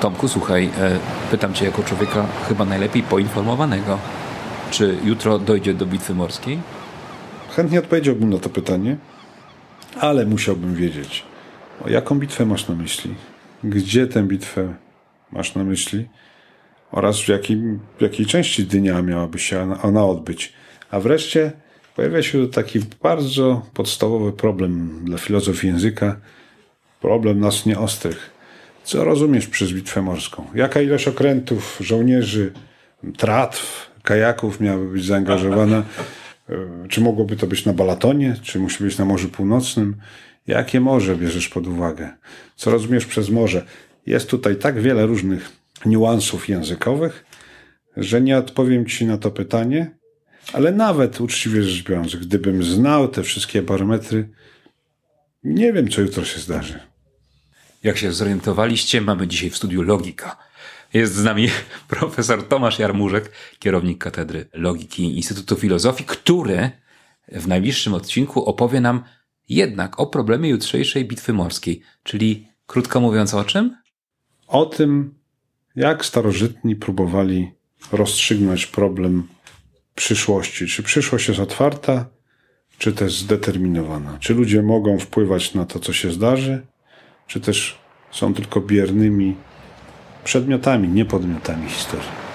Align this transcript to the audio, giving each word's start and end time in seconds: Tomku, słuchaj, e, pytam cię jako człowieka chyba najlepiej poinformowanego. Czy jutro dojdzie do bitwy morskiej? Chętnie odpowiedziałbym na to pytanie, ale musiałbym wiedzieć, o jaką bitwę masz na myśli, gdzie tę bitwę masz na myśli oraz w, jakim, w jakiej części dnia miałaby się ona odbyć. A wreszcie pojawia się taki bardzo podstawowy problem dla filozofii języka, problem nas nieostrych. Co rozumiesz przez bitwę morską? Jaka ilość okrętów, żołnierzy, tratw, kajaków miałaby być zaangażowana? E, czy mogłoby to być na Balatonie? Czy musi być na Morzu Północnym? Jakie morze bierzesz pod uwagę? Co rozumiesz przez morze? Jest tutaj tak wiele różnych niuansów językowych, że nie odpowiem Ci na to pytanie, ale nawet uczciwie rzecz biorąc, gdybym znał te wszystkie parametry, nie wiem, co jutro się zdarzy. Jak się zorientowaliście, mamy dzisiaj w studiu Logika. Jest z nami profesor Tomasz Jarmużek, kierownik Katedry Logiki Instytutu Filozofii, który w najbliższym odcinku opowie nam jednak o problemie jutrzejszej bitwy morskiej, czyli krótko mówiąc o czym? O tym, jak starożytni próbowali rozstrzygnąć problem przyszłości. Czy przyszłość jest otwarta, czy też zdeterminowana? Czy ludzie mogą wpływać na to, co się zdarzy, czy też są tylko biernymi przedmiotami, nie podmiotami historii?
Tomku, 0.00 0.28
słuchaj, 0.28 0.70
e, 0.78 0.98
pytam 1.30 1.54
cię 1.54 1.64
jako 1.64 1.82
człowieka 1.82 2.26
chyba 2.48 2.64
najlepiej 2.64 3.02
poinformowanego. 3.02 3.98
Czy 4.70 4.96
jutro 5.04 5.38
dojdzie 5.38 5.74
do 5.74 5.86
bitwy 5.86 6.14
morskiej? 6.14 6.58
Chętnie 7.56 7.78
odpowiedziałbym 7.78 8.30
na 8.30 8.38
to 8.38 8.48
pytanie, 8.48 8.96
ale 10.00 10.26
musiałbym 10.26 10.74
wiedzieć, 10.74 11.24
o 11.84 11.88
jaką 11.88 12.18
bitwę 12.18 12.46
masz 12.46 12.68
na 12.68 12.74
myśli, 12.74 13.14
gdzie 13.64 14.06
tę 14.06 14.22
bitwę 14.22 14.74
masz 15.32 15.54
na 15.54 15.64
myśli 15.64 16.08
oraz 16.90 17.20
w, 17.20 17.28
jakim, 17.28 17.80
w 17.98 18.02
jakiej 18.02 18.26
części 18.26 18.64
dnia 18.64 19.02
miałaby 19.02 19.38
się 19.38 19.76
ona 19.82 20.06
odbyć. 20.06 20.52
A 20.90 21.00
wreszcie 21.00 21.52
pojawia 21.96 22.22
się 22.22 22.48
taki 22.48 22.80
bardzo 23.02 23.62
podstawowy 23.74 24.32
problem 24.32 25.00
dla 25.04 25.18
filozofii 25.18 25.66
języka, 25.66 26.16
problem 27.00 27.40
nas 27.40 27.66
nieostrych. 27.66 28.37
Co 28.88 29.04
rozumiesz 29.04 29.46
przez 29.46 29.72
bitwę 29.72 30.02
morską? 30.02 30.44
Jaka 30.54 30.80
ilość 30.80 31.08
okrętów, 31.08 31.78
żołnierzy, 31.80 32.52
tratw, 33.16 33.90
kajaków 34.02 34.60
miałaby 34.60 34.88
być 34.88 35.04
zaangażowana? 35.04 35.82
E, 36.48 36.54
czy 36.88 37.00
mogłoby 37.00 37.36
to 37.36 37.46
być 37.46 37.64
na 37.64 37.72
Balatonie? 37.72 38.36
Czy 38.42 38.58
musi 38.58 38.84
być 38.84 38.98
na 38.98 39.04
Morzu 39.04 39.28
Północnym? 39.28 39.96
Jakie 40.46 40.80
morze 40.80 41.16
bierzesz 41.16 41.48
pod 41.48 41.66
uwagę? 41.66 42.10
Co 42.56 42.70
rozumiesz 42.70 43.06
przez 43.06 43.30
morze? 43.30 43.64
Jest 44.06 44.30
tutaj 44.30 44.56
tak 44.56 44.80
wiele 44.80 45.06
różnych 45.06 45.52
niuansów 45.86 46.48
językowych, 46.48 47.24
że 47.96 48.20
nie 48.20 48.38
odpowiem 48.38 48.86
Ci 48.86 49.06
na 49.06 49.18
to 49.18 49.30
pytanie, 49.30 49.90
ale 50.52 50.72
nawet 50.72 51.20
uczciwie 51.20 51.62
rzecz 51.62 51.88
biorąc, 51.88 52.16
gdybym 52.16 52.62
znał 52.62 53.08
te 53.08 53.22
wszystkie 53.22 53.62
parametry, 53.62 54.28
nie 55.44 55.72
wiem, 55.72 55.88
co 55.88 56.00
jutro 56.00 56.24
się 56.24 56.40
zdarzy. 56.40 56.80
Jak 57.82 57.98
się 57.98 58.12
zorientowaliście, 58.12 59.00
mamy 59.00 59.26
dzisiaj 59.26 59.50
w 59.50 59.56
studiu 59.56 59.82
Logika. 59.82 60.36
Jest 60.94 61.14
z 61.14 61.24
nami 61.24 61.48
profesor 61.88 62.48
Tomasz 62.48 62.78
Jarmużek, 62.78 63.32
kierownik 63.58 63.98
Katedry 63.98 64.48
Logiki 64.52 65.16
Instytutu 65.16 65.56
Filozofii, 65.56 66.04
który 66.04 66.70
w 67.32 67.48
najbliższym 67.48 67.94
odcinku 67.94 68.44
opowie 68.44 68.80
nam 68.80 69.04
jednak 69.48 70.00
o 70.00 70.06
problemie 70.06 70.48
jutrzejszej 70.48 71.04
bitwy 71.04 71.32
morskiej, 71.32 71.82
czyli 72.02 72.48
krótko 72.66 73.00
mówiąc 73.00 73.34
o 73.34 73.44
czym? 73.44 73.76
O 74.46 74.66
tym, 74.66 75.14
jak 75.76 76.04
starożytni 76.04 76.76
próbowali 76.76 77.52
rozstrzygnąć 77.92 78.66
problem 78.66 79.28
przyszłości. 79.94 80.66
Czy 80.66 80.82
przyszłość 80.82 81.28
jest 81.28 81.40
otwarta, 81.40 82.06
czy 82.78 82.92
też 82.92 83.18
zdeterminowana? 83.18 84.18
Czy 84.20 84.34
ludzie 84.34 84.62
mogą 84.62 84.98
wpływać 84.98 85.54
na 85.54 85.66
to, 85.66 85.80
co 85.80 85.92
się 85.92 86.12
zdarzy, 86.12 86.66
czy 87.28 87.40
też 87.40 87.78
są 88.10 88.34
tylko 88.34 88.60
biernymi 88.60 89.36
przedmiotami, 90.24 90.88
nie 90.88 91.04
podmiotami 91.04 91.68
historii? 91.68 92.27